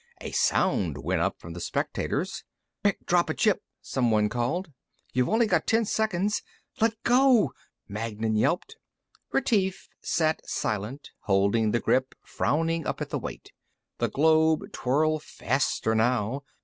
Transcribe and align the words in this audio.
A 0.19 0.31
sound 0.31 0.97
went 1.03 1.21
up 1.21 1.39
from 1.39 1.53
the 1.53 1.59
spectators. 1.61 2.43
"Quick, 2.83 3.05
drop 3.05 3.29
a 3.29 3.35
chip," 3.35 3.61
someone 3.83 4.29
called. 4.29 4.71
"You've 5.13 5.29
only 5.29 5.45
got 5.45 5.67
ten 5.67 5.85
seconds...." 5.85 6.41
"Let 6.79 6.95
go!" 7.03 7.53
Magnan 7.87 8.35
yelped. 8.35 8.77
Retief 9.31 9.87
sat 10.01 10.41
silent, 10.43 11.11
holding 11.25 11.69
the 11.69 11.79
grip, 11.79 12.15
frowning 12.23 12.87
up 12.87 12.99
at 12.99 13.11
the 13.11 13.19
weight. 13.19 13.51
The 13.99 14.09
globe 14.09 14.71
twirled 14.71 15.21
faster 15.21 15.93
now. 15.93 16.45